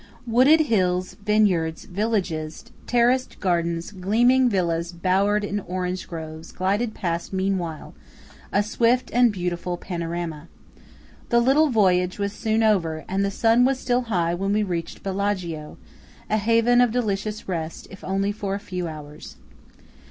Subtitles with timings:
[0.25, 8.63] Wooded hills, vineyards, villages, terraced gardens, gleaming villas bowered in orange groves, glided past meanwhile–a
[8.63, 10.47] swift and beautiful panorama.
[11.29, 15.03] The little voyage was soon over, and the sun was still high when we reached
[15.03, 15.77] Bellaggio;
[16.31, 19.35] a haven of delicious rest, if only for a few hours.